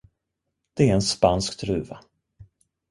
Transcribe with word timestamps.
Det 0.73 0.89
är 0.89 0.93
en 0.95 1.01
spansk 1.01 1.59
druva. 1.61 1.99